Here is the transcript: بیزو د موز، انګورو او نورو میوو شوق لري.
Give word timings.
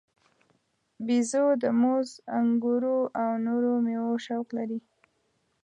بیزو 1.05 1.45
د 1.61 1.63
موز، 1.81 2.09
انګورو 2.37 2.99
او 3.21 3.29
نورو 3.45 3.73
میوو 3.85 4.15
شوق 4.25 4.47
لري. 4.57 4.79